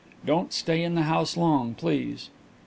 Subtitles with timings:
[0.25, 2.31] Don't stay in the house long, please."